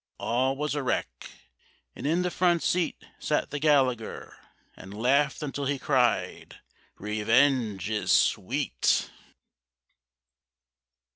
[0.17, 1.29] All was a wreck:
[1.95, 4.35] And in the front seat sat the Gallagher
[4.75, 6.57] And laughed until he cried.
[6.97, 9.11] Revenge is sweet!